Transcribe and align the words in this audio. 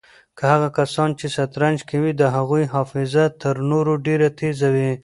هغه 0.51 0.67
کسان 0.77 1.09
چې 1.19 1.25
شطرنج 1.35 1.79
کوي 1.89 2.11
د 2.15 2.23
هغوی 2.35 2.63
حافظه 2.73 3.23
تر 3.41 3.55
نورو 3.71 3.93
ډېره 4.05 4.27
تېزه 4.39 4.67
وي. 4.75 4.91